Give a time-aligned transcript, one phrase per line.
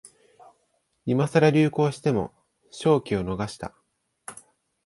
[1.05, 2.33] 今さら流行しても
[2.71, 3.75] 商機を逃した